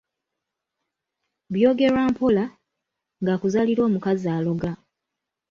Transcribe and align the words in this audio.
“Byogerwa 1.53 2.03
mpola”, 2.11 2.45
ng’akuzaalira 3.21 3.81
omukazi 3.87 4.27
aloga. 4.37 4.71